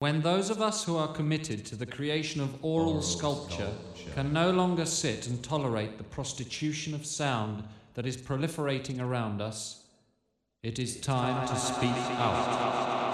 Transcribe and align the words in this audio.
When 0.00 0.20
those 0.20 0.48
of 0.48 0.62
us 0.62 0.84
who 0.84 0.96
are 0.96 1.12
committed 1.12 1.66
to 1.66 1.76
the 1.76 1.86
creation 1.86 2.40
of 2.40 2.50
aural, 2.62 2.92
Aural 2.92 3.02
sculpture, 3.02 3.56
sculpture. 3.56 4.12
can 4.14 4.32
no 4.32 4.52
longer 4.52 4.86
sit 4.86 5.26
and 5.26 5.42
tolerate 5.42 5.98
the 5.98 6.04
prostitution 6.04 6.94
of 6.94 7.04
sound 7.04 7.64
that 7.94 8.06
is 8.06 8.16
proliferating 8.16 9.00
around 9.00 9.40
us, 9.40 9.82
it 10.62 10.78
is 10.78 11.00
time 11.00 11.48
to 11.48 11.56
speak 11.56 11.90
out. 11.90 13.07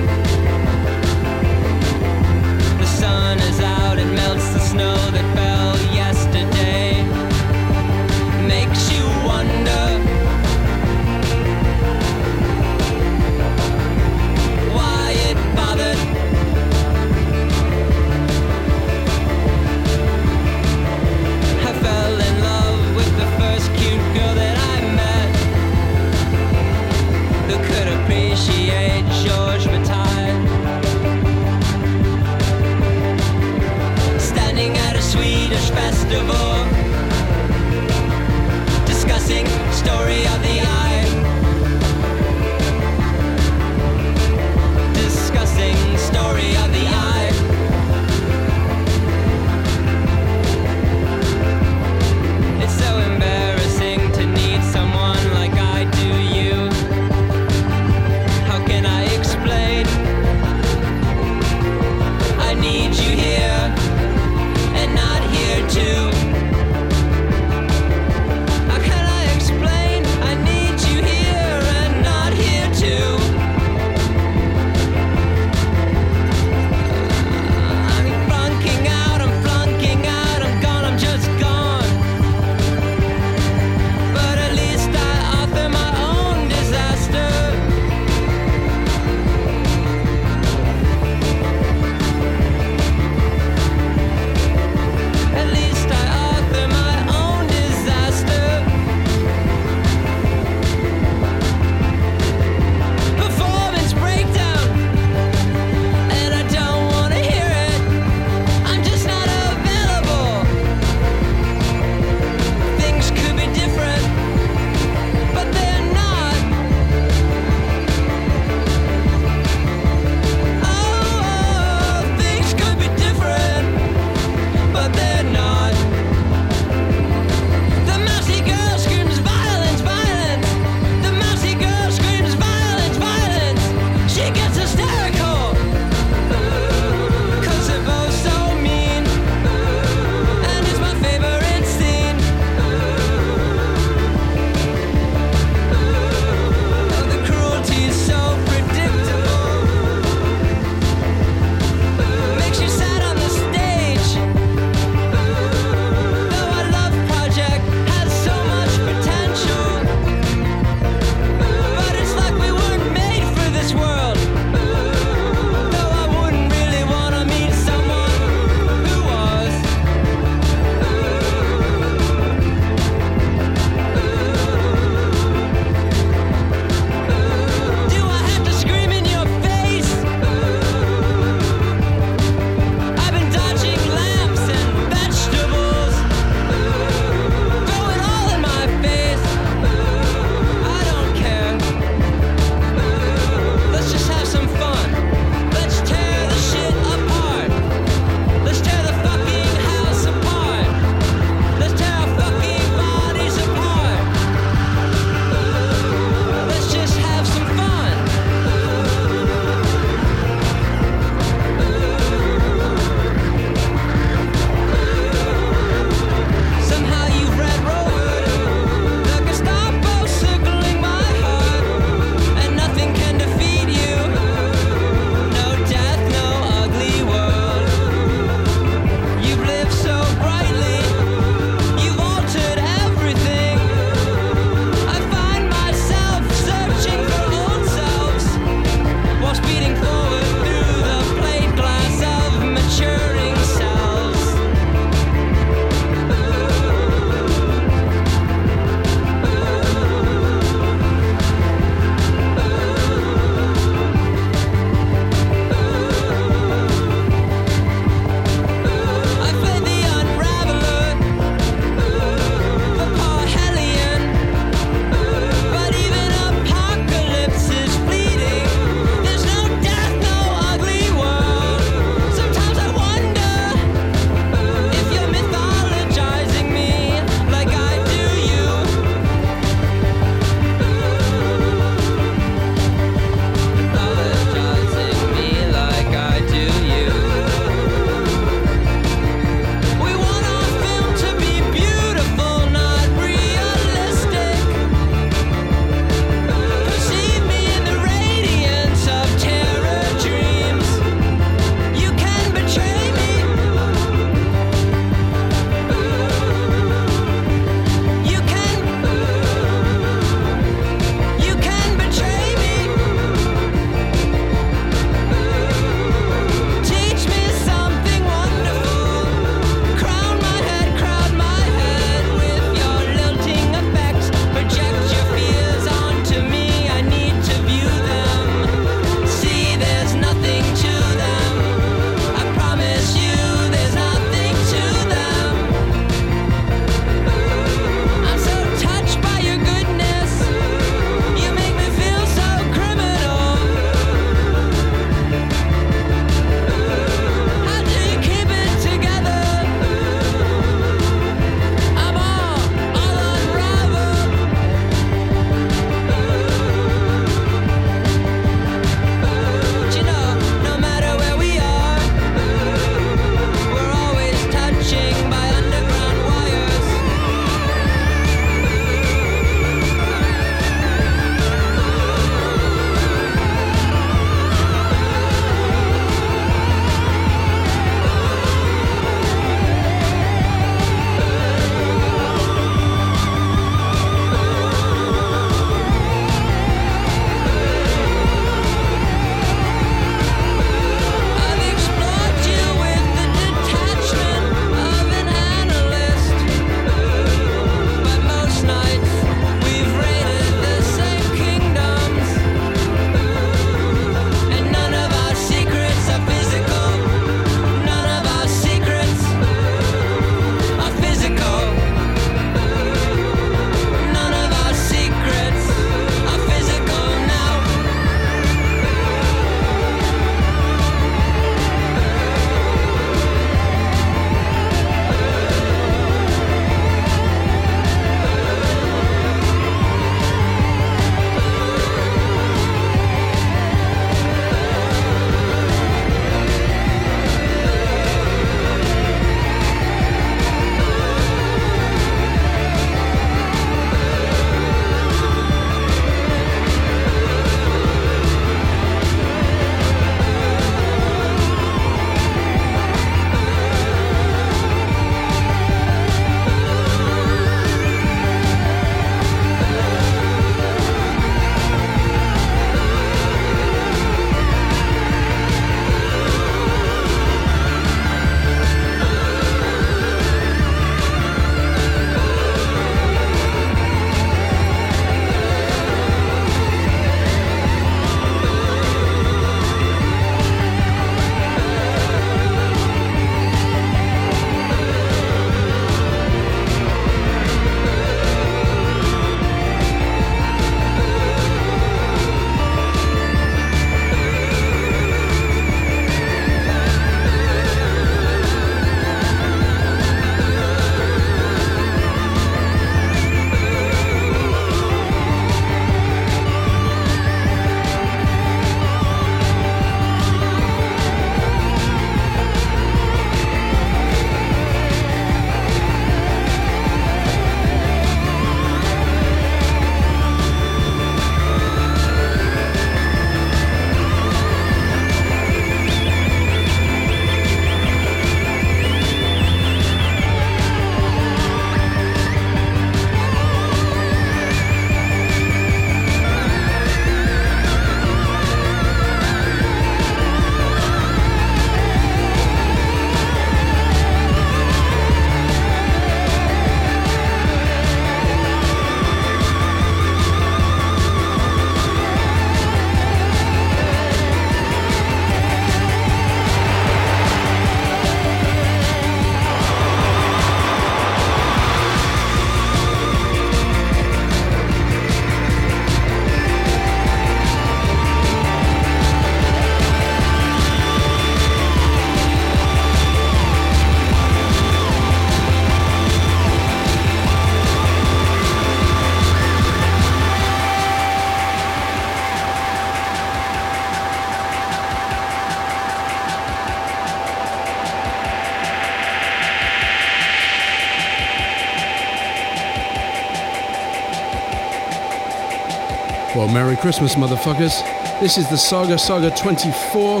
Christmas, 596.62 596.94
motherfuckers. 596.94 597.60
This 597.98 598.16
is 598.16 598.30
the 598.30 598.36
Saga 598.36 598.78
Saga 598.78 599.10
24. 599.10 600.00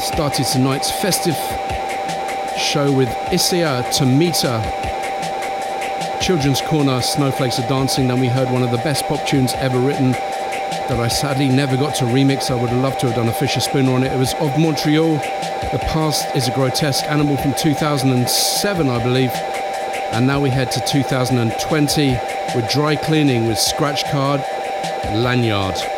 Started 0.00 0.46
tonight's 0.46 0.90
festive 0.90 1.36
show 2.58 2.90
with 2.90 3.08
Isao 3.30 3.84
Tomita. 3.84 4.60
Children's 6.20 6.60
Corner, 6.60 7.00
Snowflakes 7.00 7.60
Are 7.60 7.68
Dancing. 7.68 8.08
Then 8.08 8.18
we 8.18 8.26
heard 8.26 8.50
one 8.50 8.64
of 8.64 8.72
the 8.72 8.78
best 8.78 9.04
pop 9.04 9.24
tunes 9.28 9.52
ever 9.58 9.78
written 9.78 10.10
that 10.10 10.98
I 10.98 11.06
sadly 11.06 11.48
never 11.48 11.76
got 11.76 11.94
to 11.96 12.04
remix. 12.06 12.50
I 12.50 12.60
would 12.60 12.70
have 12.70 12.82
loved 12.82 12.98
to 13.02 13.06
have 13.06 13.14
done 13.14 13.28
a 13.28 13.32
Fischerspooner 13.32 13.94
on 13.94 14.02
it. 14.02 14.10
It 14.10 14.18
was 14.18 14.34
of 14.40 14.58
Montreal. 14.58 15.18
The 15.70 15.78
Past 15.82 16.34
is 16.34 16.48
a 16.48 16.50
Grotesque 16.52 17.04
Animal 17.04 17.36
from 17.36 17.54
2007, 17.54 18.88
I 18.88 19.02
believe. 19.04 19.30
And 20.12 20.26
now 20.26 20.40
we 20.40 20.50
head 20.50 20.70
to 20.72 20.80
2020 20.80 22.18
with 22.54 22.70
Dry 22.70 22.96
Cleaning 22.96 23.46
with 23.46 23.58
Scratch 23.58 24.04
Card 24.10 24.40
Lanyard. 25.12 25.97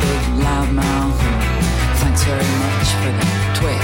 big 0.00 0.22
loud 0.44 0.70
mouth. 0.72 1.18
Thanks 2.00 2.22
very 2.24 2.50
much 2.64 2.88
for 3.00 3.10
the 3.18 3.26
Twix. 3.58 3.82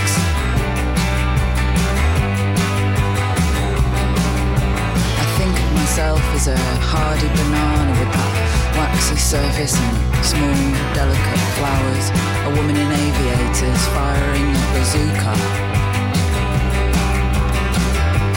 I 5.23 5.27
think 5.39 5.55
of 5.59 5.71
myself 5.75 6.23
as 6.35 6.49
a 6.49 6.59
hardy 6.91 7.29
banana 7.39 7.93
with 7.99 8.11
that 8.15 8.33
waxy 8.79 9.17
surface 9.17 9.75
and 9.79 10.25
small, 10.25 10.61
delicate 10.95 11.43
flowers. 11.59 12.07
A 12.47 12.51
woman 12.57 12.77
in 12.77 12.91
aviators 12.91 13.83
firing 13.95 14.49
a 14.55 14.65
bazooka. 14.75 15.35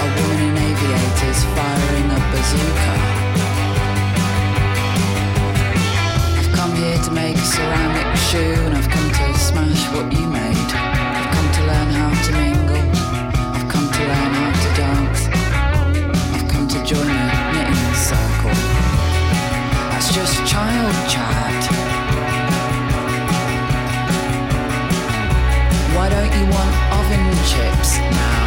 A 0.06 0.08
woman 0.18 0.40
in 0.50 0.56
aviators 0.58 1.40
firing 1.56 2.08
a 2.12 2.20
bazooka. 2.32 3.27
here 6.78 6.98
to 7.02 7.12
make 7.12 7.36
a 7.36 7.48
ceramic 7.58 8.16
shoe, 8.30 8.62
and 8.66 8.76
I've 8.76 8.90
come 8.90 9.10
to 9.10 9.40
smash 9.40 9.82
what 9.94 10.12
you 10.14 10.28
made. 10.28 10.70
I've 11.18 11.32
come 11.36 11.50
to 11.58 11.62
learn 11.72 11.90
how 12.00 12.12
to 12.26 12.32
mingle. 12.38 12.84
I've 13.58 13.68
come 13.74 13.88
to 13.98 14.02
learn 14.12 14.32
how 14.40 14.52
to 14.64 14.70
dance. 14.82 15.22
I've 16.36 16.48
come 16.52 16.68
to 16.68 16.80
join 16.86 17.10
a 17.10 17.38
knitting 17.54 17.94
circle. 18.10 18.58
That's 19.90 20.14
just 20.14 20.36
child 20.46 20.96
chat. 21.10 21.62
Why 25.96 26.10
don't 26.14 26.34
you 26.38 26.46
want 26.56 26.74
oven 27.00 27.26
chips 27.52 27.98
now? 27.98 28.47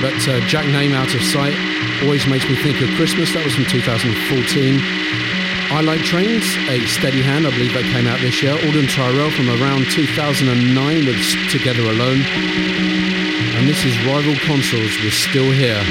But 0.00 0.14
uh, 0.28 0.40
Jack 0.46 0.66
Name 0.66 0.92
Out 0.92 1.12
of 1.14 1.22
Sight 1.22 1.54
always 2.02 2.26
makes 2.26 2.48
me 2.48 2.54
think 2.62 2.80
of 2.80 2.88
Christmas. 2.96 3.32
That 3.34 3.44
was 3.44 3.54
from 3.54 3.64
2014. 3.64 4.78
I 5.70 5.80
Like 5.82 6.00
Trains, 6.00 6.46
A 6.70 6.80
Steady 6.86 7.22
Hand, 7.22 7.46
I 7.46 7.50
believe 7.50 7.74
that 7.74 7.84
came 7.92 8.06
out 8.06 8.20
this 8.20 8.42
year. 8.42 8.52
Alden 8.52 8.86
Tyrell 8.88 9.30
from 9.30 9.50
around 9.60 9.90
2009 9.90 11.06
with 11.06 11.20
Together 11.50 11.82
Alone. 11.82 12.22
And 13.58 13.68
this 13.68 13.84
is 13.84 13.92
Rival 14.06 14.34
Consoles 14.46 14.94
We're 15.02 15.10
Still 15.10 15.50
Here. 15.50 15.82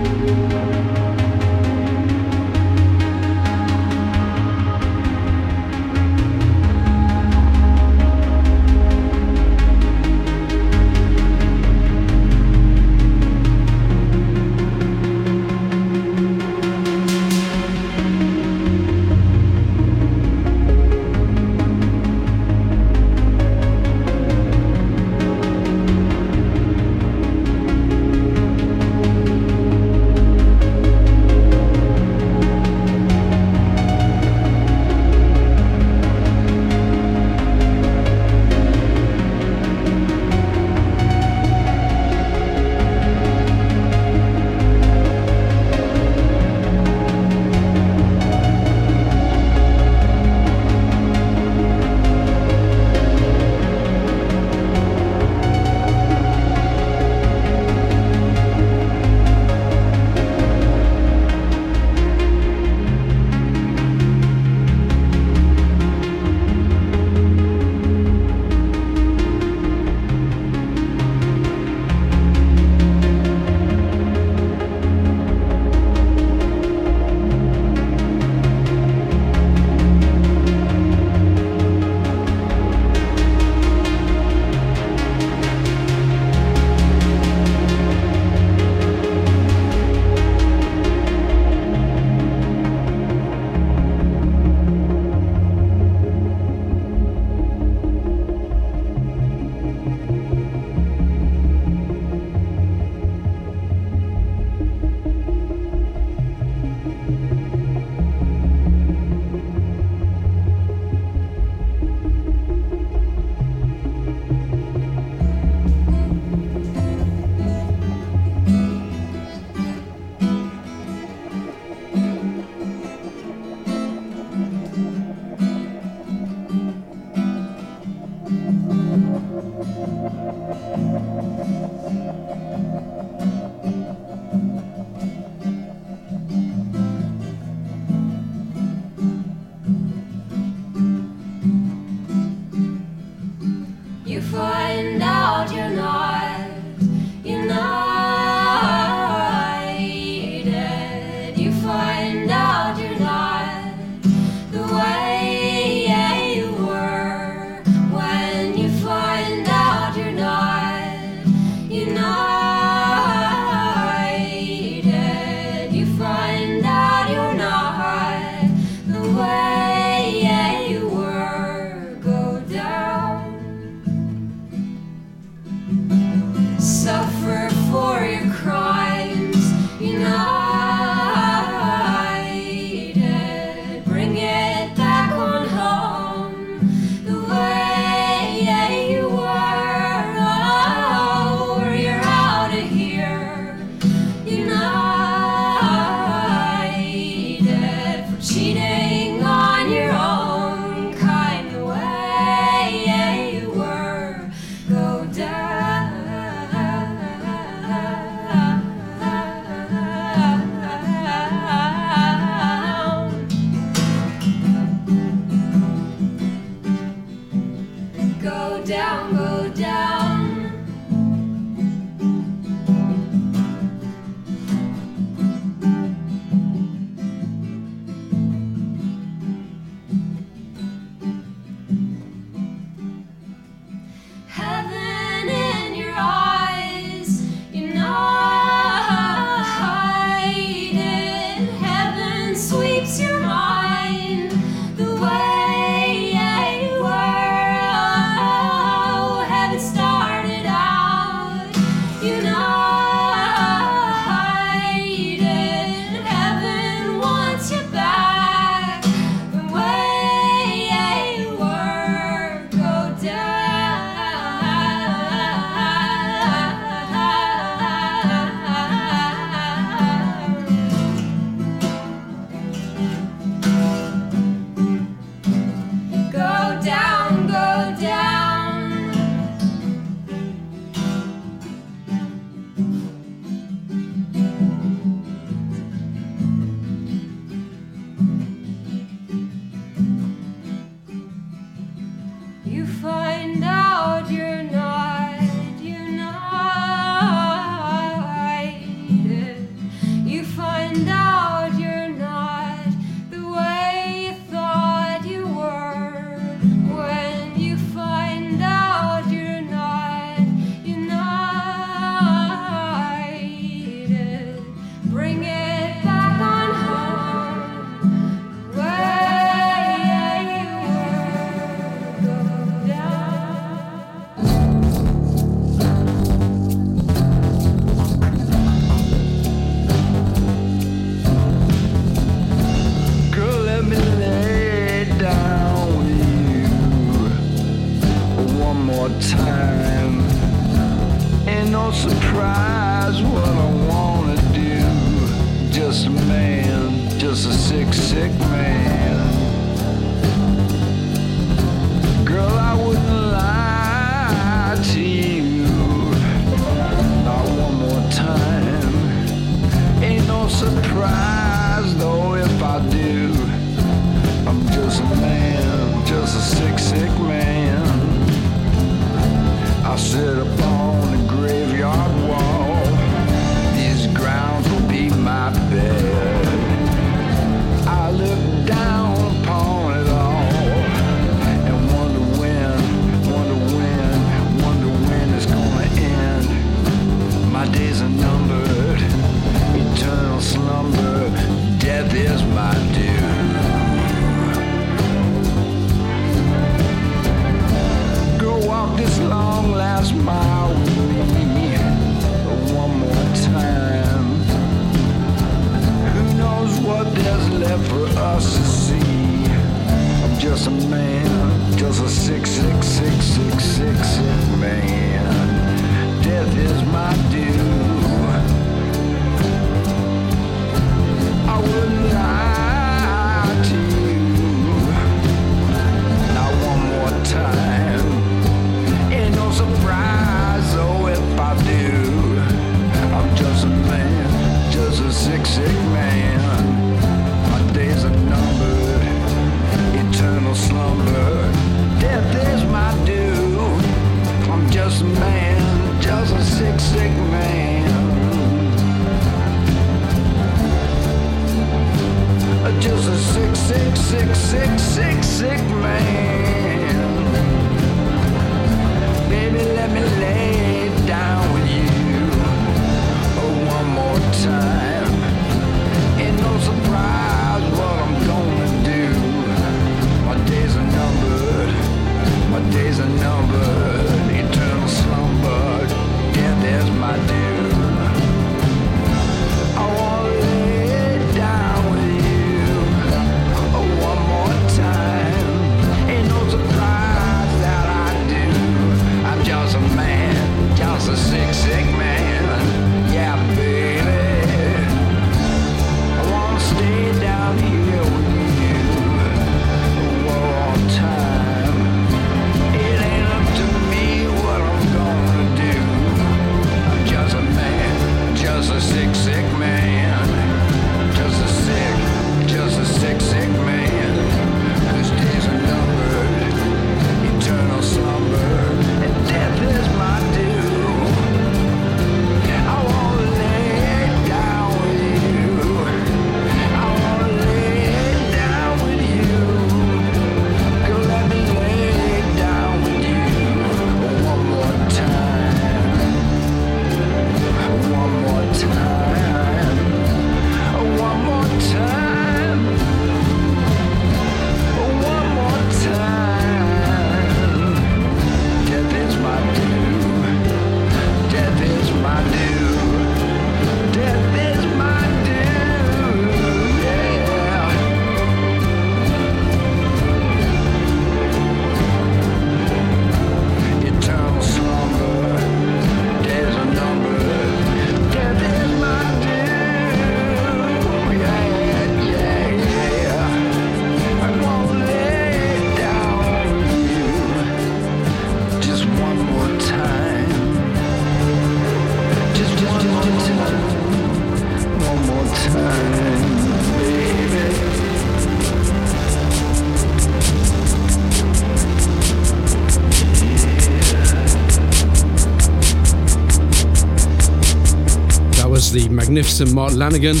Magnificent 598.94 599.34
Mark 599.34 599.50
Lanegan, 599.54 600.00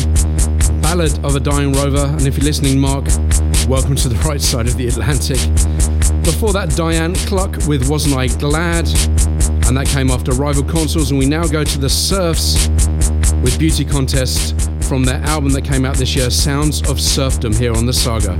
Ballad 0.80 1.18
of 1.24 1.34
a 1.34 1.40
Dying 1.40 1.72
Rover. 1.72 2.06
And 2.06 2.28
if 2.28 2.36
you're 2.36 2.44
listening, 2.44 2.78
Mark, 2.78 3.04
welcome 3.66 3.96
to 3.96 4.08
the 4.08 4.14
right 4.24 4.40
side 4.40 4.68
of 4.68 4.76
the 4.76 4.86
Atlantic. 4.86 5.38
Before 6.22 6.52
that, 6.52 6.76
Diane 6.76 7.16
Cluck 7.26 7.56
with 7.66 7.90
Wasn't 7.90 8.14
I 8.14 8.28
Glad? 8.28 8.86
And 9.66 9.76
that 9.76 9.88
came 9.88 10.12
after 10.12 10.30
Rival 10.30 10.62
Consoles. 10.62 11.10
And 11.10 11.18
we 11.18 11.26
now 11.26 11.44
go 11.44 11.64
to 11.64 11.78
the 11.80 11.88
Surfs 11.88 12.68
with 13.42 13.58
Beauty 13.58 13.84
Contest 13.84 14.70
from 14.84 15.02
their 15.02 15.20
album 15.22 15.50
that 15.54 15.64
came 15.64 15.84
out 15.84 15.96
this 15.96 16.14
year, 16.14 16.30
Sounds 16.30 16.80
of 16.82 16.98
Surfdom, 16.98 17.58
here 17.58 17.74
on 17.74 17.86
the 17.86 17.92
Saga. 17.92 18.38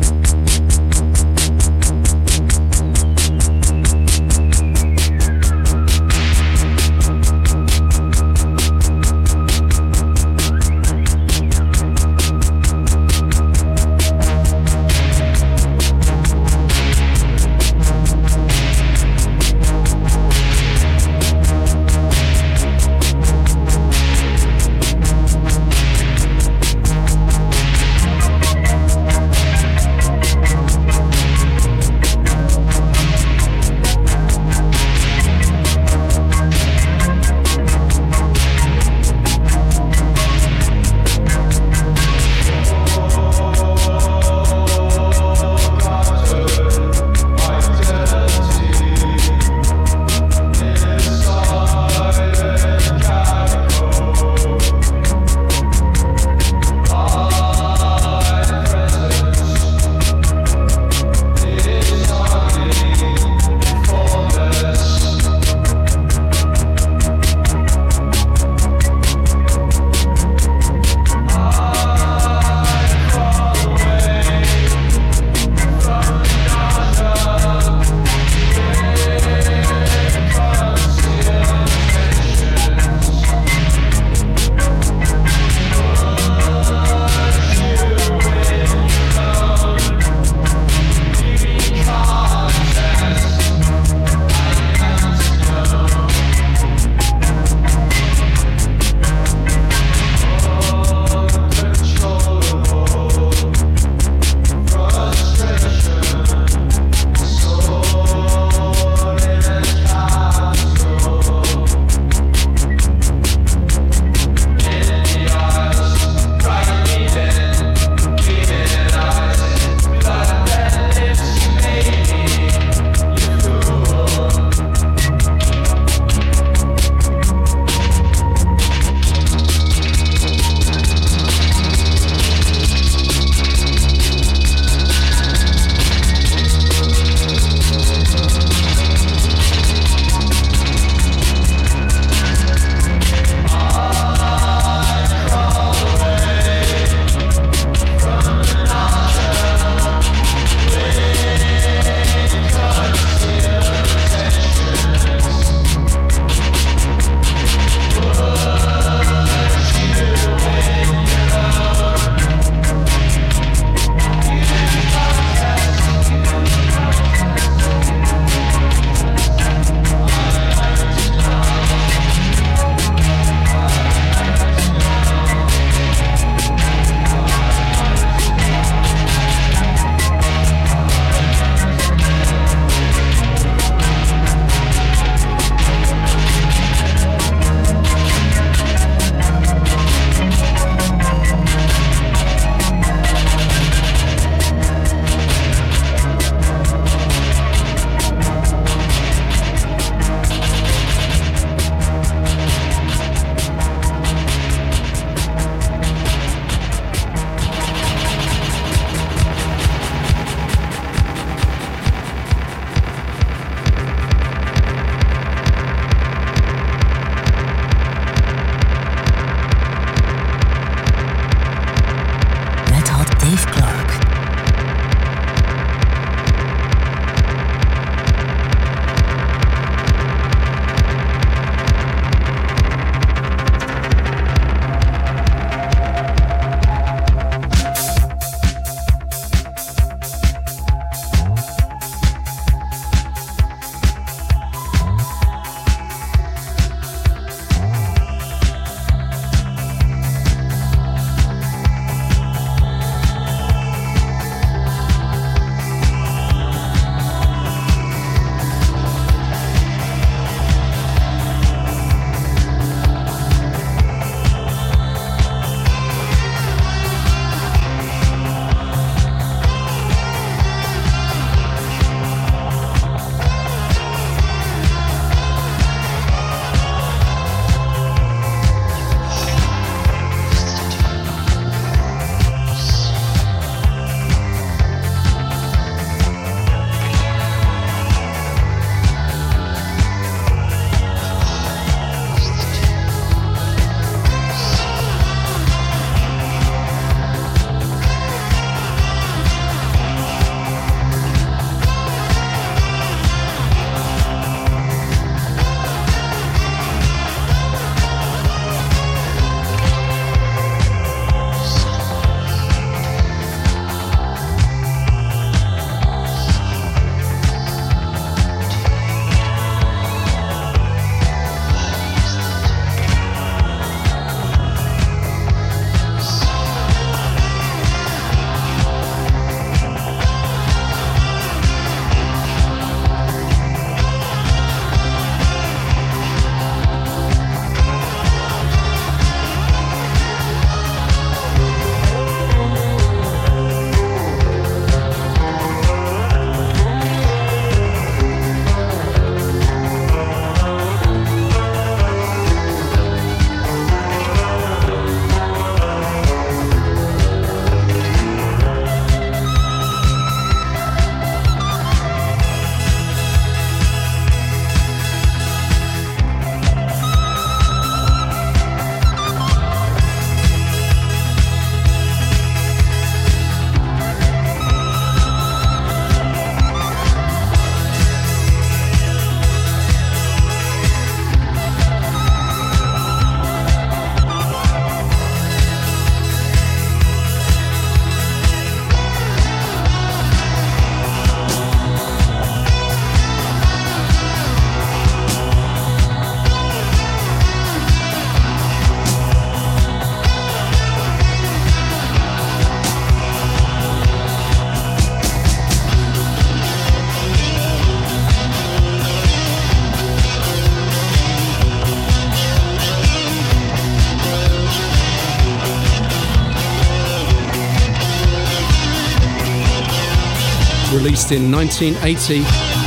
Released 421.11 421.25
in 421.25 421.33
1980 421.33 422.23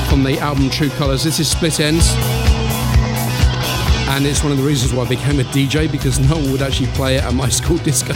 from 0.09 0.23
the 0.23 0.37
album 0.39 0.69
True 0.69 0.89
Colors. 0.89 1.23
This 1.23 1.39
is 1.39 1.49
Split 1.49 1.73
Enz. 1.73 2.13
And 4.09 4.25
it's 4.25 4.43
one 4.43 4.51
of 4.51 4.57
the 4.59 4.63
reasons 4.63 4.93
why 4.93 5.03
I 5.03 5.09
became 5.09 5.39
a 5.39 5.43
DJ 5.43 5.91
because 5.91 6.19
no 6.29 6.35
one 6.35 6.51
would 6.51 6.61
actually 6.61 6.87
play 6.87 7.15
it 7.15 7.23
at 7.23 7.33
my 7.33 7.49
school 7.59 7.77
disco. 7.77 8.13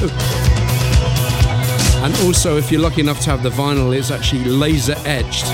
And 2.03 2.13
also, 2.25 2.57
if 2.57 2.71
you're 2.71 2.81
lucky 2.81 3.01
enough 3.01 3.19
to 3.21 3.29
have 3.31 3.41
the 3.41 3.49
vinyl, 3.49 3.97
it's 3.97 4.11
actually 4.11 4.45
laser 4.45 4.95
edged, 5.05 5.47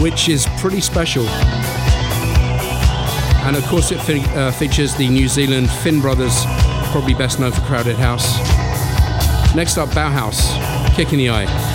which 0.00 0.28
is 0.28 0.46
pretty 0.58 0.80
special. 0.80 1.26
And 3.46 3.56
of 3.56 3.64
course, 3.64 3.90
it 3.90 3.98
uh, 4.36 4.52
features 4.52 4.94
the 4.94 5.08
New 5.08 5.26
Zealand 5.26 5.70
Finn 5.70 6.00
Brothers, 6.00 6.44
probably 6.92 7.14
best 7.14 7.40
known 7.40 7.52
for 7.52 7.62
Crowded 7.62 7.96
House. 7.96 8.38
Next 9.54 9.78
up, 9.78 9.88
Bauhaus, 9.90 10.54
Kick 10.94 11.12
in 11.12 11.18
the 11.18 11.30
Eye. 11.30 11.67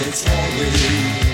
It's 0.00 0.24
always 0.28 1.27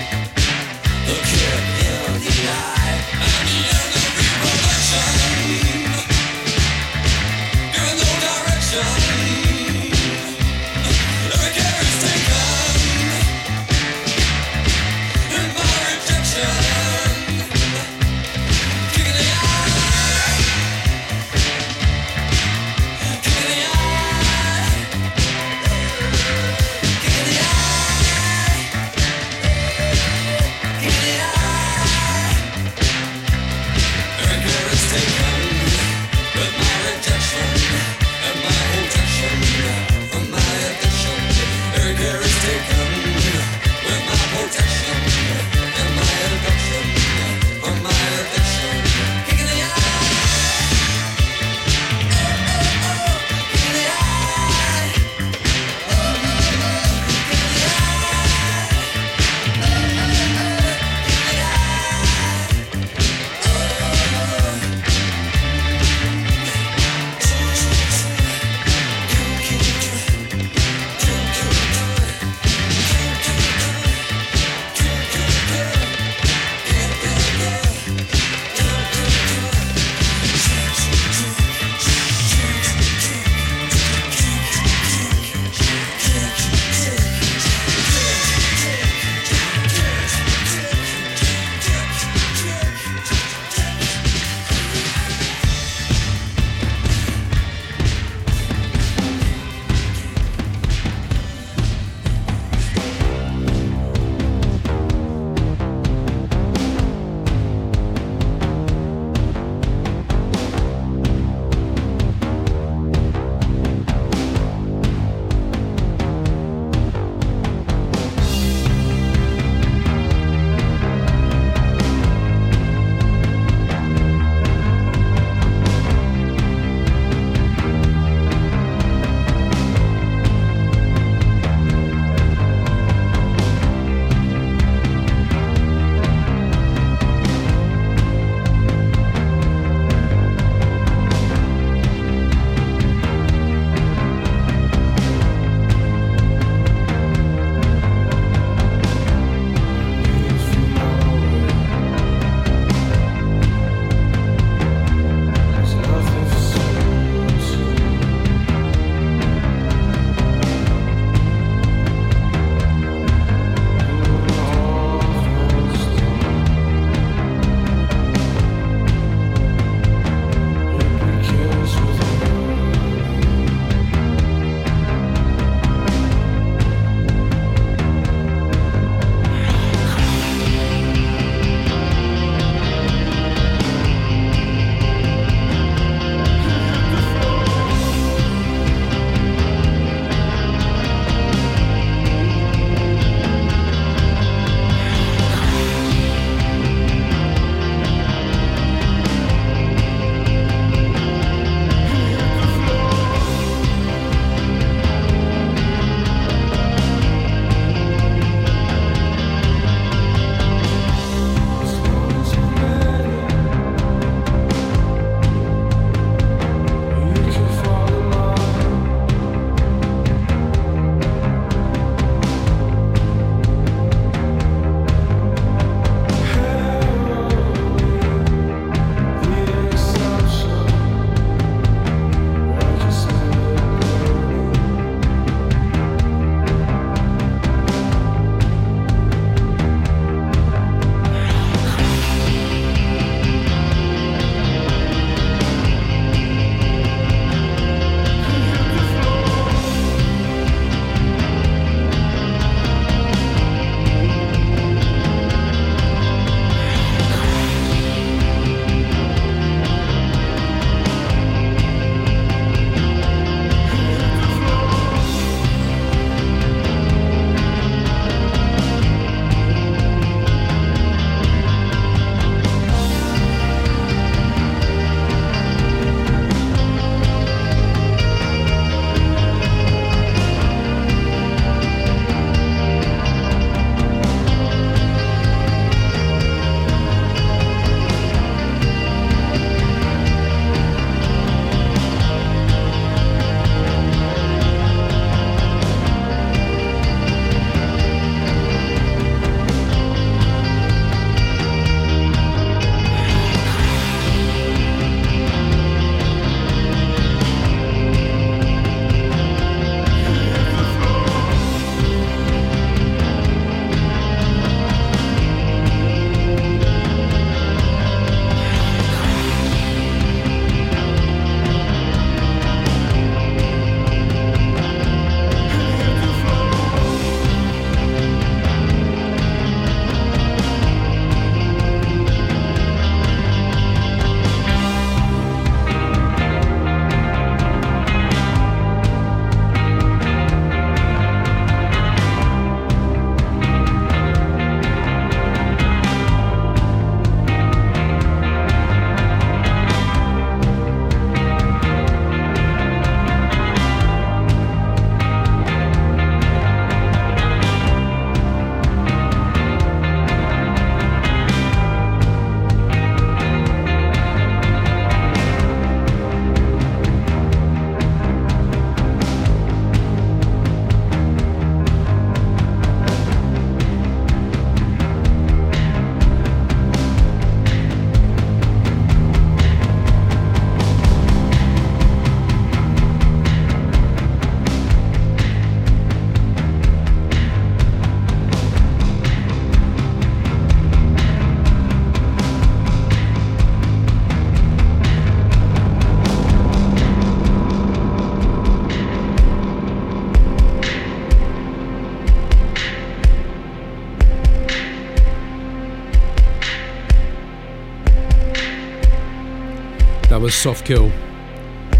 was 410.25 410.33
Soft 410.33 410.65
Kill 410.65 410.89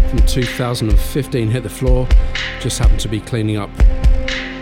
from 0.08 0.18
2015. 0.20 1.50
Hit 1.50 1.64
the 1.64 1.68
floor. 1.68 2.06
Just 2.60 2.78
happened 2.78 3.00
to 3.00 3.08
be 3.08 3.20
cleaning 3.20 3.56
up 3.56 3.70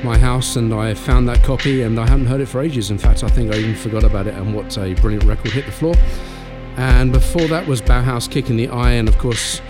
my 0.02 0.16
house 0.16 0.56
and 0.56 0.72
I 0.72 0.94
found 0.94 1.28
that 1.28 1.42
copy 1.42 1.82
and 1.82 2.00
I 2.00 2.08
hadn't 2.08 2.24
heard 2.24 2.40
it 2.40 2.46
for 2.46 2.62
ages. 2.62 2.90
In 2.90 2.96
fact, 2.96 3.22
I 3.22 3.28
think 3.28 3.52
I 3.52 3.58
even 3.58 3.74
forgot 3.74 4.02
about 4.02 4.26
it 4.26 4.32
and 4.32 4.54
what 4.54 4.78
a 4.78 4.94
brilliant 4.94 5.24
record 5.24 5.52
hit 5.52 5.66
the 5.66 5.72
floor. 5.72 5.94
And 6.78 7.12
before 7.12 7.46
that 7.48 7.66
was 7.66 7.82
Bauhaus 7.82 8.30
Kick 8.30 8.48
in 8.48 8.56
the 8.56 8.68
Eye, 8.68 8.92
and 8.92 9.06
of 9.06 9.18
course, 9.18 9.60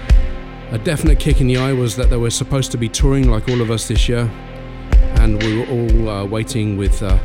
a 0.70 0.78
definite 0.78 1.18
kick 1.18 1.40
in 1.40 1.48
the 1.48 1.56
eye 1.56 1.72
was 1.72 1.96
that 1.96 2.08
they 2.08 2.16
were 2.16 2.30
supposed 2.30 2.70
to 2.70 2.78
be 2.78 2.88
touring 2.88 3.28
like 3.28 3.48
all 3.48 3.60
of 3.60 3.68
us 3.68 3.88
this 3.88 4.08
year, 4.08 4.30
and 5.16 5.42
we 5.42 5.58
were 5.58 5.66
all 5.66 6.08
uh, 6.08 6.24
waiting 6.24 6.76
with 6.76 7.02
uh, 7.02 7.18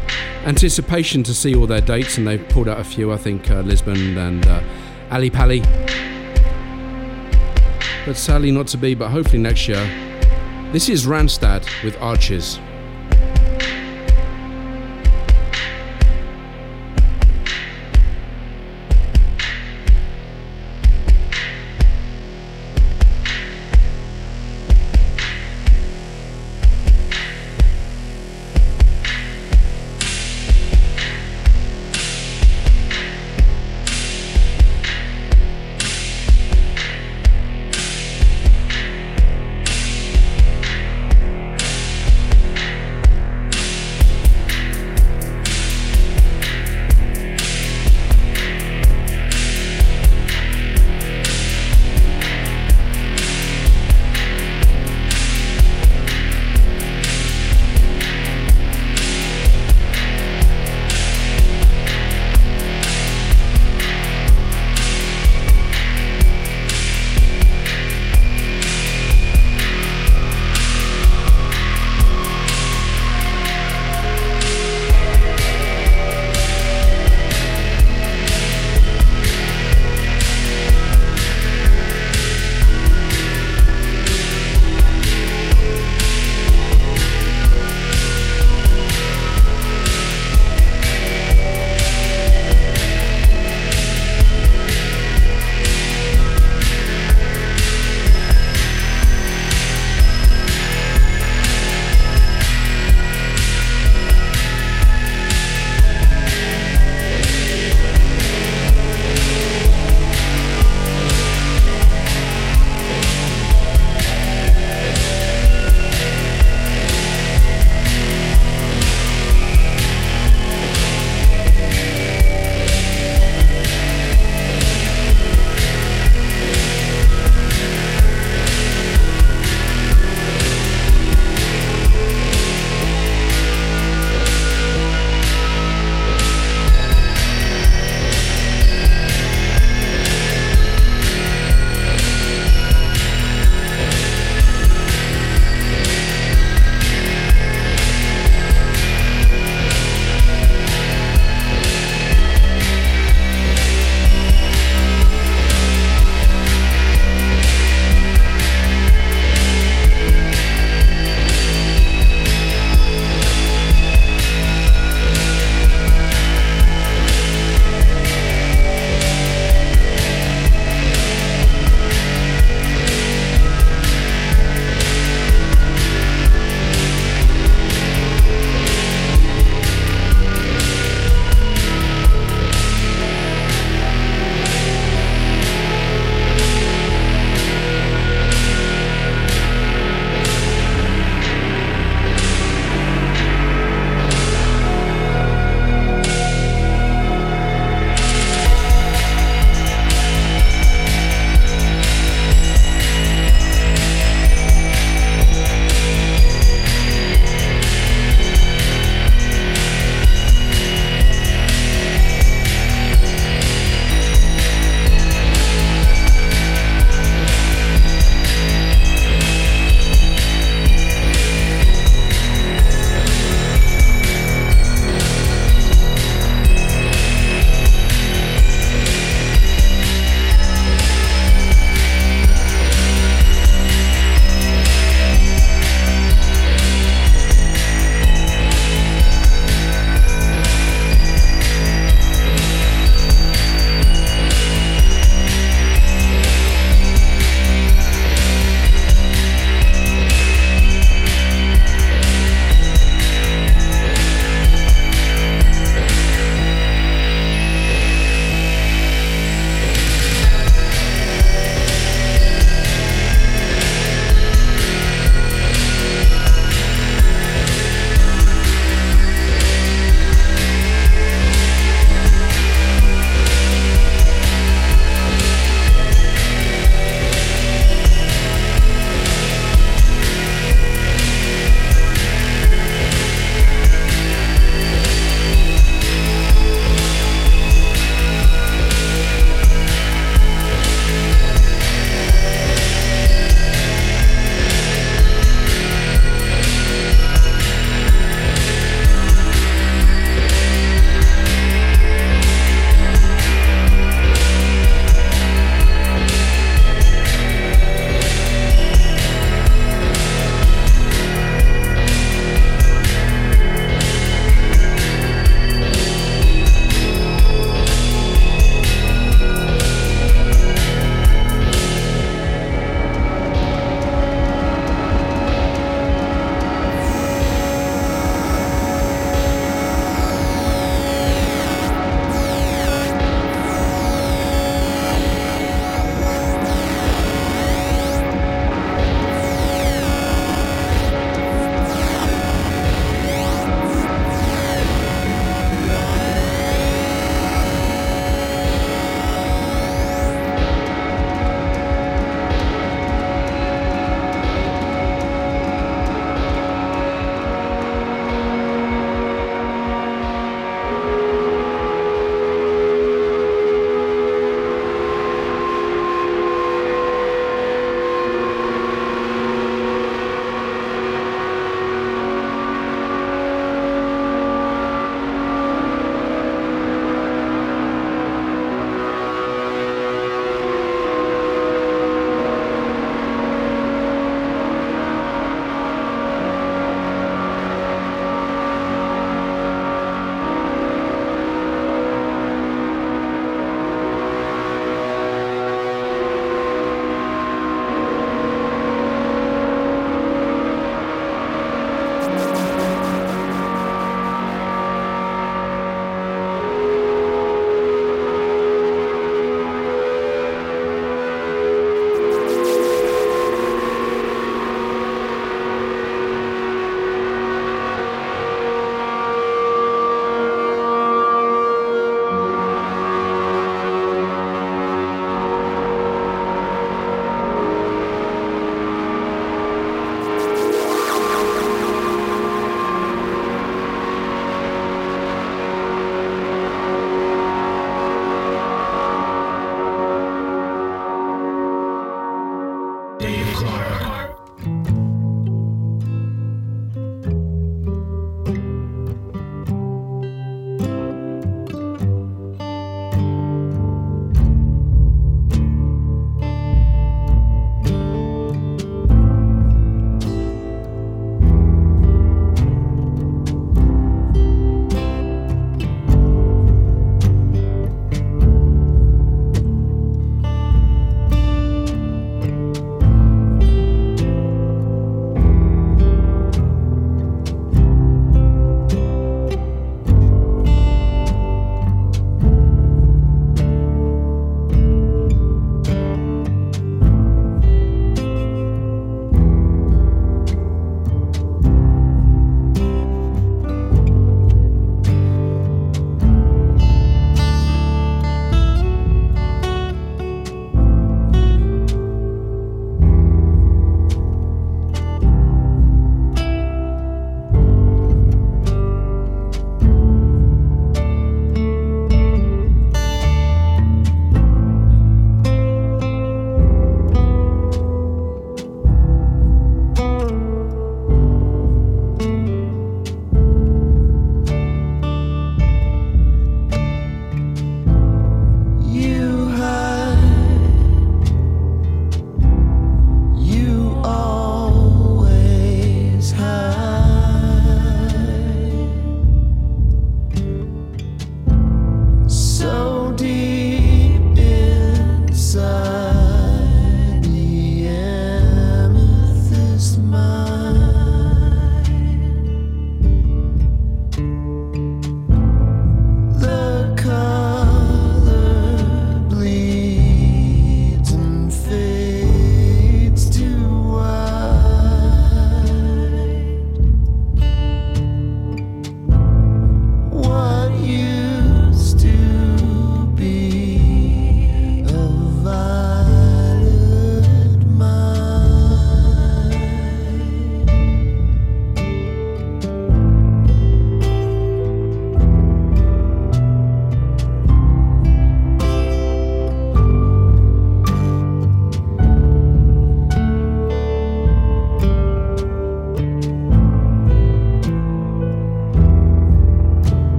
anticipation 0.43 1.21
to 1.21 1.35
see 1.35 1.53
all 1.53 1.67
their 1.67 1.81
dates, 1.81 2.17
and 2.17 2.27
they've 2.27 2.49
pulled 2.49 2.67
out 2.67 2.79
a 2.79 2.83
few, 2.83 3.13
I 3.13 3.17
think, 3.17 3.51
uh, 3.51 3.61
Lisbon 3.61 4.17
and 4.17 4.47
uh, 4.47 4.63
Ali 5.11 5.29
Pali. 5.29 5.61
But 8.09 8.17
sadly, 8.17 8.49
not 8.49 8.65
to 8.69 8.77
be, 8.77 8.95
but 8.95 9.09
hopefully 9.09 9.37
next 9.37 9.67
year. 9.67 9.85
This 10.71 10.89
is 10.89 11.05
Randstad 11.05 11.63
with 11.83 11.95
Arches. 12.01 12.57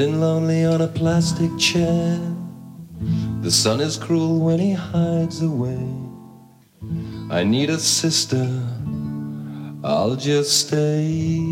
Sitting 0.00 0.18
lonely 0.18 0.64
on 0.64 0.80
a 0.80 0.88
plastic 0.88 1.50
chair. 1.58 2.18
The 3.42 3.50
sun 3.50 3.82
is 3.82 3.98
cruel 3.98 4.40
when 4.40 4.58
he 4.58 4.72
hides 4.72 5.42
away. 5.42 5.86
I 7.30 7.44
need 7.44 7.68
a 7.68 7.78
sister, 7.78 8.48
I'll 9.84 10.16
just 10.16 10.68
stay. 10.68 11.42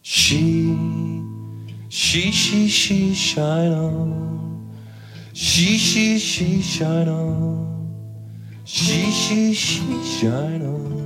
She, 0.00 0.74
she, 1.90 2.32
she, 2.32 2.68
she, 2.68 3.12
shine 3.12 3.72
on. 3.72 4.72
She, 5.34 5.76
she, 5.76 6.18
she, 6.18 6.62
shine 6.62 7.08
on. 7.10 7.84
She, 8.64 9.10
she, 9.10 9.52
she, 9.52 10.02
shine 10.04 10.62
on. 10.62 11.00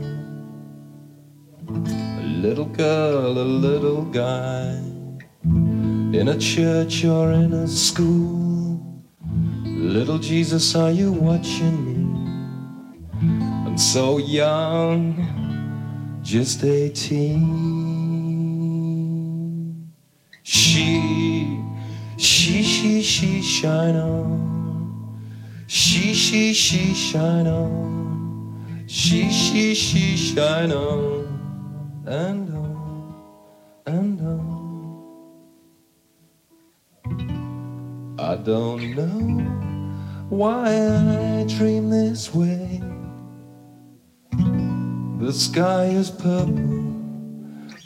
A 2.23 2.27
little 2.47 2.67
girl, 2.67 3.37
a 3.37 3.49
little 3.67 4.05
guy, 4.05 4.94
in 5.45 6.29
a 6.29 6.39
church 6.39 7.05
or 7.05 7.33
in 7.33 7.53
a 7.53 7.69
school. 7.69 8.81
Little 9.65 10.19
Jesus, 10.19 10.75
are 10.75 10.91
you 10.91 11.13
watching 11.13 11.85
me? 11.85 11.97
I'm 13.67 13.77
so 13.77 14.19
young, 14.19 15.15
just 16.23 16.65
18. 16.65 17.75
She, 20.43 21.61
she, 22.17 22.63
she, 22.63 23.03
she, 23.03 23.43
shine 23.43 23.97
on. 23.97 25.21
She, 25.67 26.15
she, 26.15 26.55
she, 26.55 26.95
shine 26.95 27.47
on. 27.47 28.85
She, 28.87 29.31
she, 29.31 29.75
she, 29.75 30.17
shine 30.17 30.73
on. 30.73 32.05
And 32.07 32.55
on, 32.55 33.15
and 33.87 34.21
on. 34.21 34.64
I 38.19 38.37
don't 38.37 38.95
know 38.95 40.27
why 40.29 40.69
I 40.69 41.45
dream 41.49 41.91
this 41.91 42.33
way. 42.33 42.81
The 45.19 45.33
sky 45.33 45.87
is 45.87 46.11
purple 46.11 46.95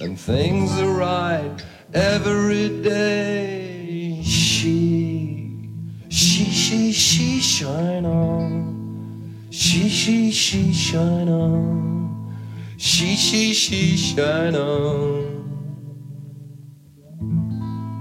and 0.01 0.21
things 0.21 0.71
are 0.81 0.91
right 0.91 1.65
every 1.95 2.83
day. 2.83 4.21
She, 4.23 5.71
she, 6.11 6.45
she, 6.45 6.93
she 6.93 7.41
shine 7.41 8.05
on. 8.05 9.47
She, 9.51 9.89
she, 9.89 10.31
she 10.31 10.75
shine 10.75 11.31
on. 11.31 12.37
She, 12.77 13.17
she, 13.17 13.55
she 13.55 13.97
shine 13.97 14.55
on. 14.55 15.38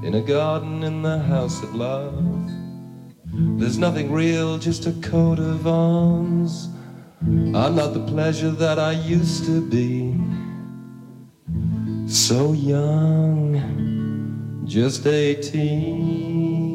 In 0.07 0.15
a 0.15 0.21
garden 0.21 0.83
in 0.83 1.01
the 1.01 1.19
house 1.19 1.61
of 1.61 1.75
love. 1.75 2.23
There's 3.59 3.77
nothing 3.77 4.09
real, 4.09 4.57
just 4.57 4.85
a 4.85 4.93
coat 5.01 5.37
of 5.37 5.67
arms. 5.67 6.69
I'm 7.21 7.75
not 7.75 7.93
the 7.93 8.05
pleasure 8.07 8.51
that 8.51 8.79
I 8.79 8.93
used 8.93 9.43
to 9.47 9.59
be. 9.69 10.15
So 12.07 12.53
young, 12.53 13.59
just 14.63 15.05
18. 15.05 16.66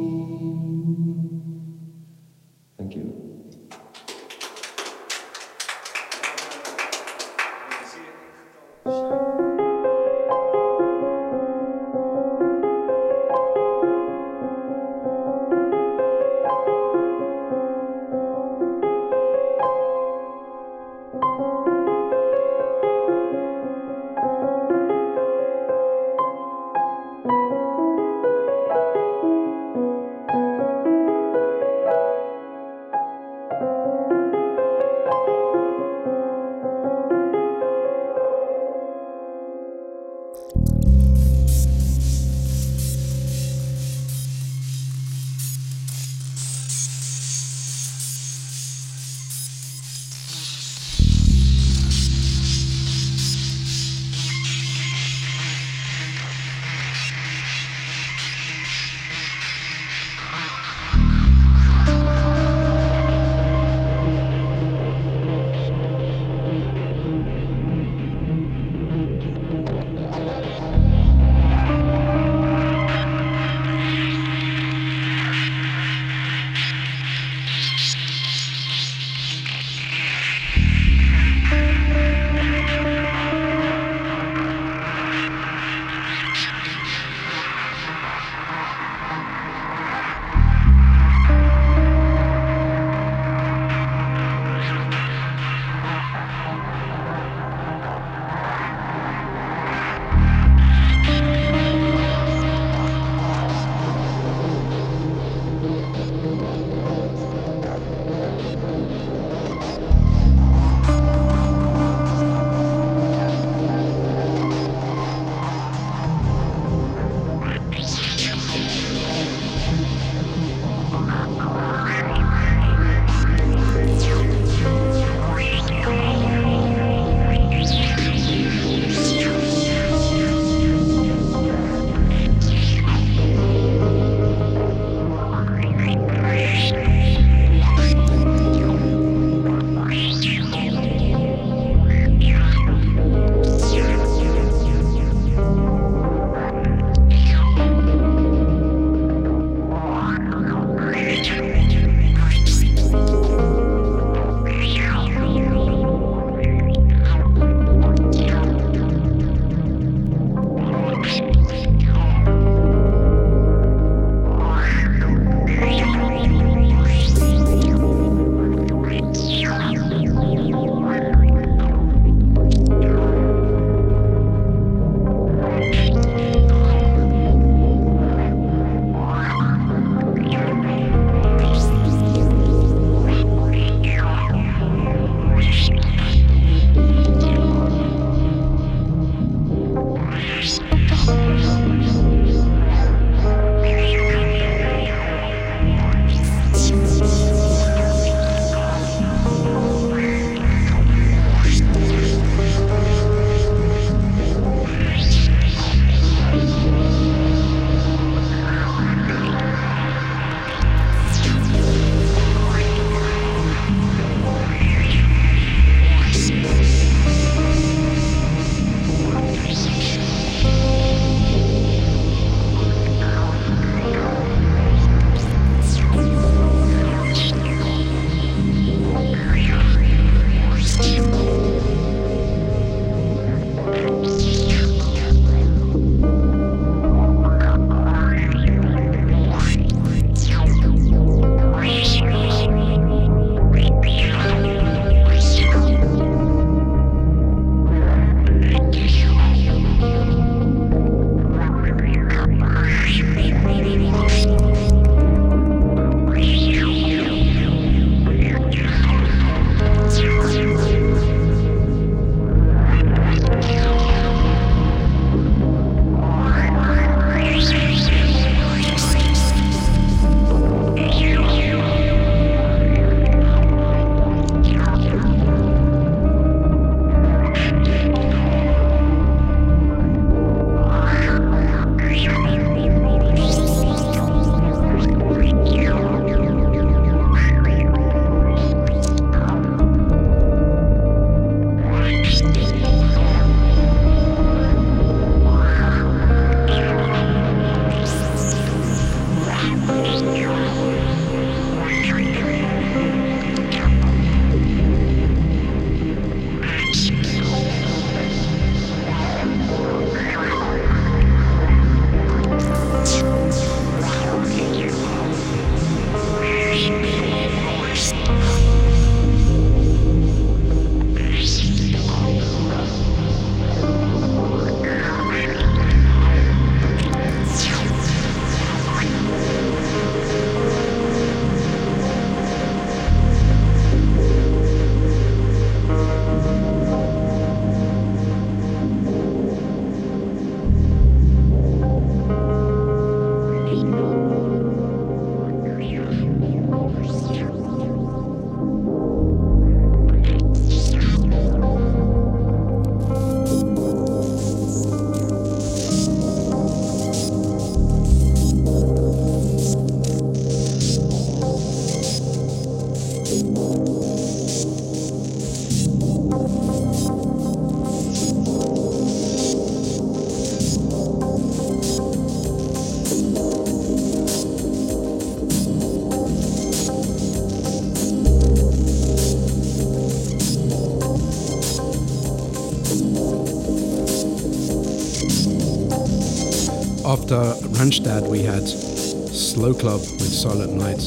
Randstad, 387.62 388.08
we 388.08 388.24
had 388.24 388.42
Slow 388.48 389.54
Club 389.54 389.78
with 389.78 390.12
Silent 390.12 390.54
Night. 390.54 390.82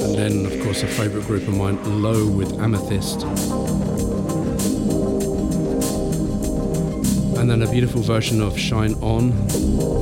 And 0.00 0.14
then, 0.14 0.46
of 0.46 0.62
course, 0.62 0.84
a 0.84 0.86
favourite 0.86 1.26
group 1.26 1.42
of 1.48 1.56
mine, 1.56 2.00
Low 2.00 2.24
with 2.28 2.52
Amethyst. 2.60 3.24
And 7.36 7.50
then 7.50 7.62
a 7.62 7.68
beautiful 7.68 8.00
version 8.00 8.40
of 8.40 8.56
Shine 8.56 8.94
On, 9.02 9.32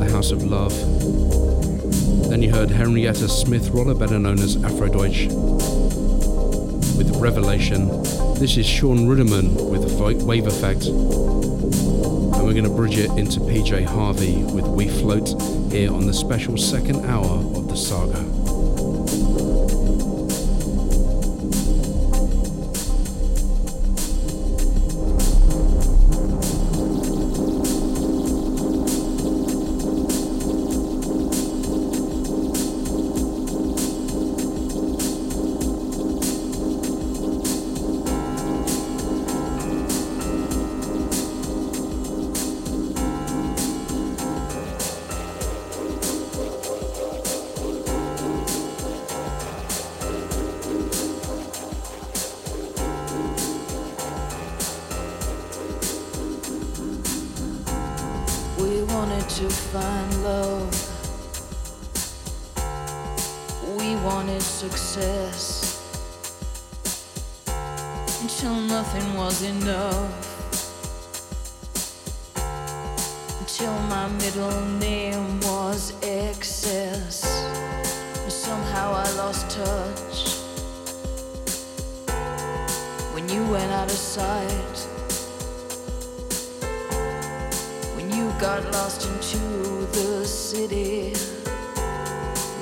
The 0.01 0.11
House 0.13 0.33
of 0.33 0.43
Love. 0.43 0.75
Then 2.29 2.43
you 2.43 2.51
heard 2.53 2.69
Henrietta 2.69 3.27
Smith 3.31 3.71
Rolla, 3.71 3.95
better 3.95 4.19
known 4.19 4.39
as 4.39 4.59
Afrodeutsche, 4.59 5.29
with 6.99 7.11
Revelation. 7.17 7.89
This 8.35 8.59
is 8.59 8.67
Sean 8.67 9.07
Ruderman 9.07 9.71
with 9.71 10.25
Wave 10.25 10.47
Effect. 10.47 10.91
And 12.45 12.55
we're 12.55 12.61
going 12.61 12.71
to 12.71 12.77
bridge 12.77 12.99
it 12.99 13.11
into 13.13 13.41
PJ 13.41 13.87
Harvey 13.87 14.43
with 14.43 14.67
We 14.67 14.87
Float 14.87 15.29
here 15.73 15.91
on 15.91 16.07
the 16.07 16.13
special 16.13 16.59
second 16.59 17.07
hour 17.07 17.25
of 17.25 17.69
the 17.69 17.75
saga. 17.75 18.34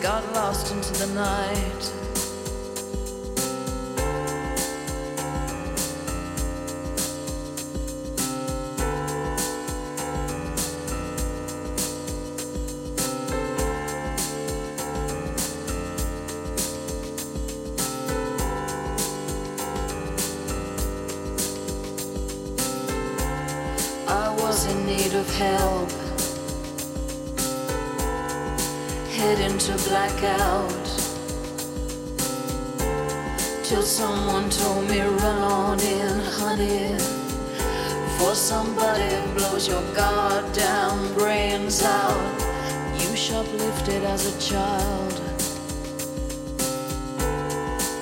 Got 0.02 0.32
lost 0.34 0.72
into 0.72 0.92
the 0.94 1.14
night. 1.14 2.11
Blows 39.62 39.68
your 39.68 39.94
goddamn 39.94 41.14
brains 41.14 41.82
out. 41.82 42.40
You 42.94 43.16
shoplifted 43.16 44.02
as 44.05 44.26
a 44.26 44.40
child. 44.40 45.20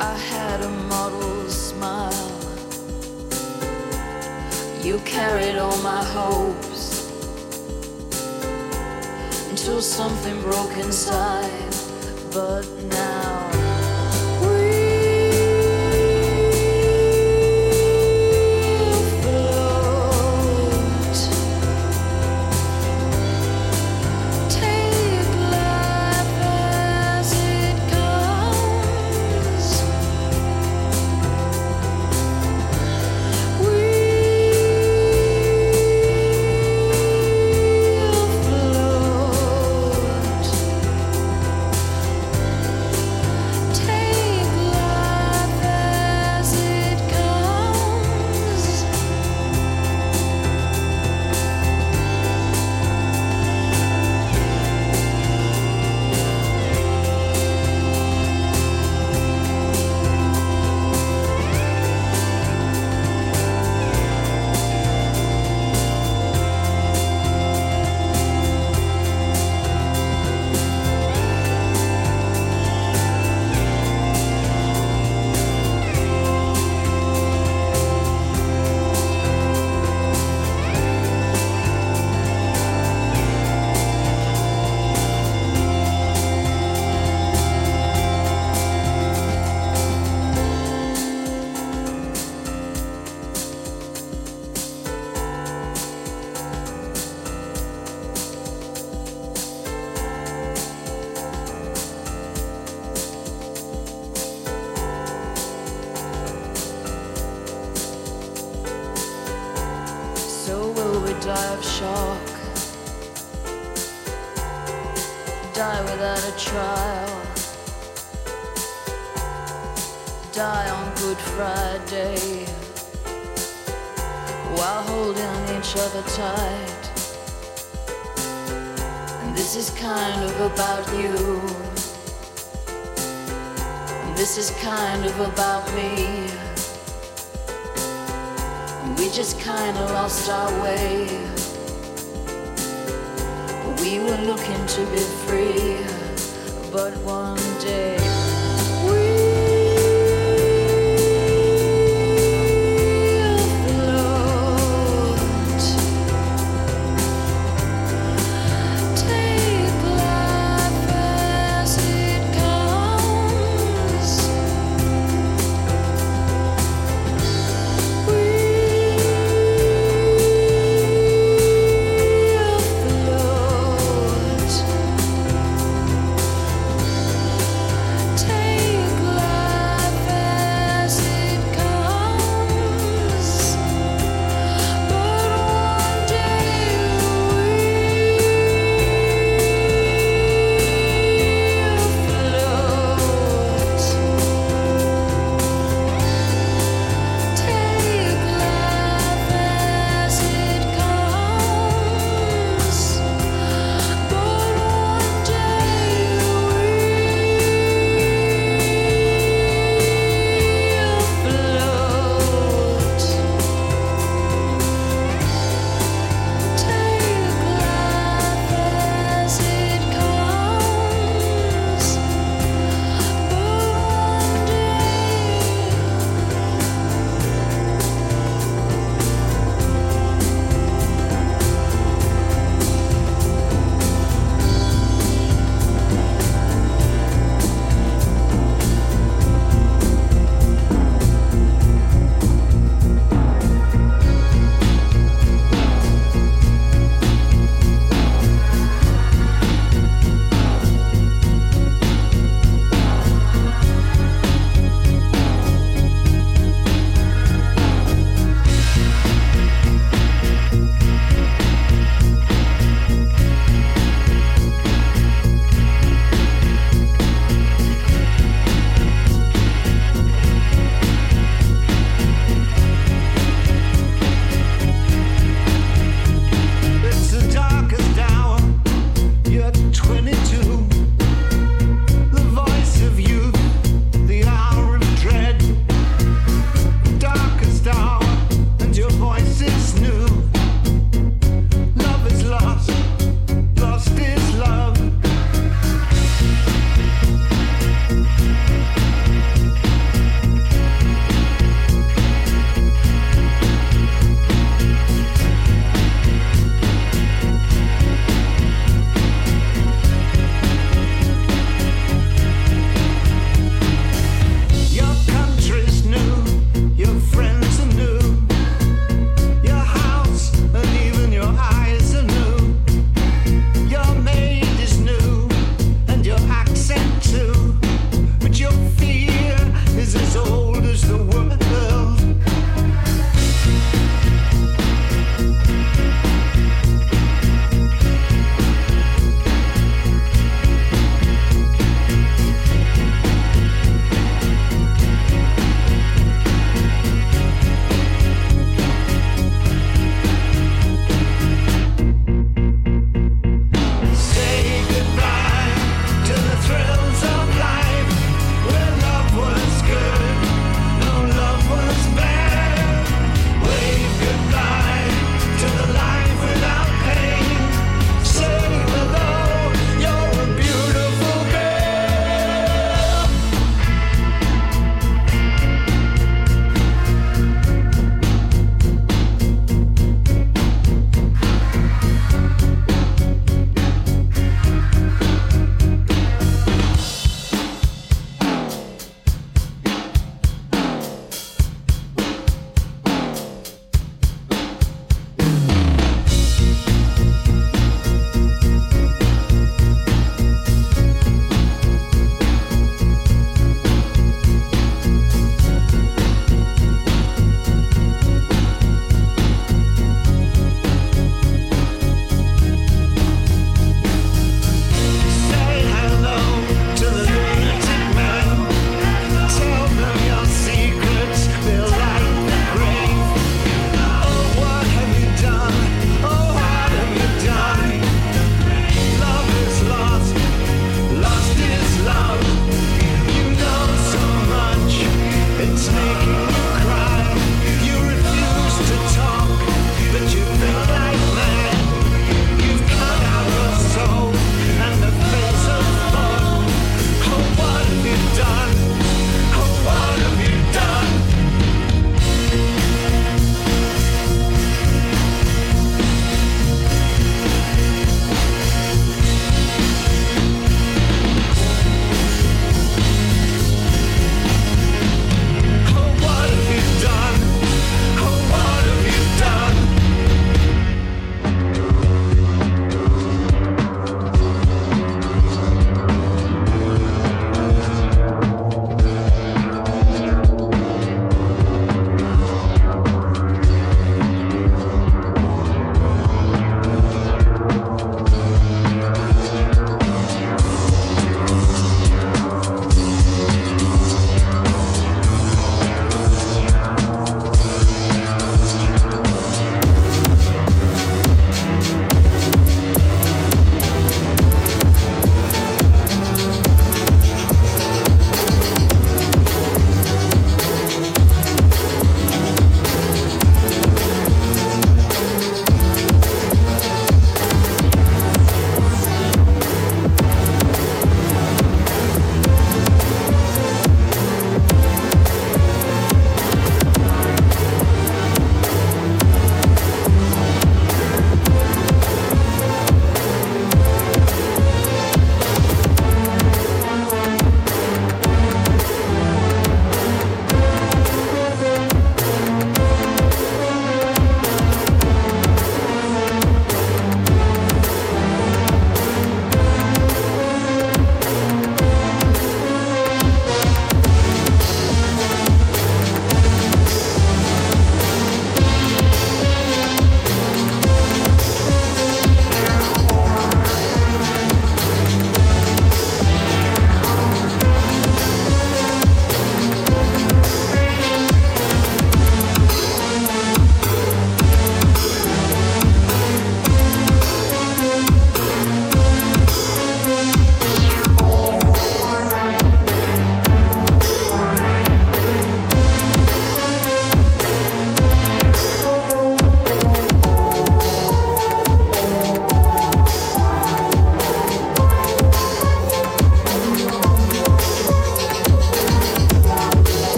I 0.00 0.16
had 0.16 0.60
a 0.62 0.68
model 0.88 1.48
smile. 1.48 2.30
You 4.82 4.98
carried 5.04 5.56
all 5.56 5.76
my 5.78 6.04
hopes 6.04 7.10
until 9.50 9.80
something 9.80 10.40
broke 10.42 10.76
inside. 10.78 11.74
But 12.32 12.66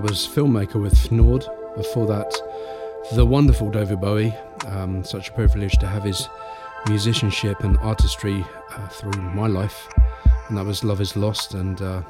was 0.00 0.26
Filmmaker 0.26 0.80
with 0.80 1.10
Nord. 1.12 1.44
Before 1.76 2.06
that, 2.06 2.32
the 3.14 3.24
wonderful 3.26 3.70
David 3.70 4.00
Bowie. 4.00 4.34
Um, 4.66 5.04
such 5.04 5.30
a 5.30 5.32
privilege 5.32 5.78
to 5.78 5.86
have 5.86 6.04
his 6.04 6.28
musicianship 6.88 7.60
and 7.60 7.76
artistry 7.78 8.44
uh, 8.70 8.88
through 8.88 9.20
my 9.20 9.46
life. 9.46 9.88
And 10.48 10.56
that 10.56 10.64
was 10.64 10.84
Love 10.84 11.00
is 11.00 11.16
Lost. 11.16 11.54
And 11.54 11.80
uh, 11.82 12.02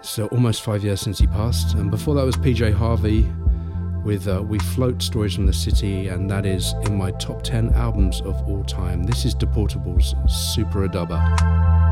so 0.00 0.26
almost 0.28 0.62
five 0.62 0.82
years 0.82 1.00
since 1.00 1.18
he 1.18 1.26
passed. 1.26 1.74
And 1.74 1.90
before 1.90 2.14
that 2.16 2.24
was 2.24 2.36
PJ 2.36 2.72
Harvey 2.74 3.30
with 4.04 4.26
uh, 4.26 4.42
We 4.42 4.58
Float 4.58 5.02
Stories 5.02 5.34
from 5.34 5.46
the 5.46 5.52
City. 5.52 6.08
And 6.08 6.30
that 6.30 6.46
is 6.46 6.74
in 6.86 6.96
my 6.96 7.12
top 7.12 7.42
10 7.42 7.74
albums 7.74 8.20
of 8.22 8.36
all 8.48 8.64
time. 8.64 9.04
This 9.04 9.24
is 9.24 9.34
Deportable's 9.34 10.14
Super 10.54 10.88
Adubba. 10.88 11.91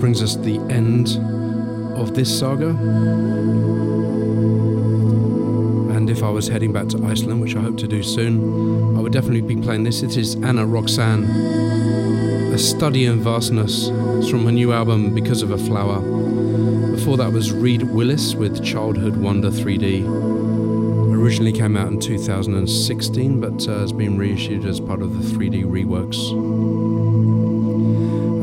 Brings 0.00 0.22
us 0.22 0.36
to 0.36 0.42
the 0.42 0.58
end 0.72 1.08
of 1.96 2.14
this 2.14 2.38
saga. 2.38 2.68
And 5.94 6.08
if 6.08 6.22
I 6.22 6.30
was 6.30 6.46
heading 6.46 6.72
back 6.72 6.88
to 6.88 7.04
Iceland, 7.04 7.40
which 7.40 7.56
I 7.56 7.60
hope 7.60 7.76
to 7.78 7.88
do 7.88 8.02
soon, 8.02 8.96
I 8.96 9.00
would 9.00 9.12
definitely 9.12 9.40
be 9.40 9.60
playing 9.60 9.82
this. 9.82 10.02
It 10.02 10.16
is 10.16 10.36
Anna 10.36 10.64
Roxanne, 10.64 11.24
A 11.24 12.58
Study 12.58 13.06
in 13.06 13.20
Vastness. 13.20 13.88
It's 14.18 14.28
from 14.28 14.44
her 14.44 14.52
new 14.52 14.72
album, 14.72 15.14
Because 15.14 15.42
of 15.42 15.50
a 15.50 15.58
Flower. 15.58 16.00
Before 16.92 17.16
that 17.16 17.32
was 17.32 17.52
Reed 17.52 17.82
Willis 17.82 18.34
with 18.34 18.64
Childhood 18.64 19.16
Wonder 19.16 19.50
3D. 19.50 20.04
Originally 21.14 21.52
came 21.52 21.76
out 21.76 21.88
in 21.88 21.98
2016, 21.98 23.40
but 23.40 23.68
uh, 23.68 23.80
has 23.80 23.92
been 23.92 24.16
reissued 24.16 24.64
as 24.64 24.78
part 24.78 25.02
of 25.02 25.12
the 25.18 25.36
3D 25.36 25.64
reworks. 25.64 26.87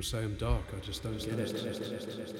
People 0.02 0.20
say 0.20 0.26
I'm 0.26 0.34
dark, 0.34 0.64
I 0.76 0.80
just 0.80 1.04
don't 1.04 1.20
get 1.20 1.38
it. 1.38 2.31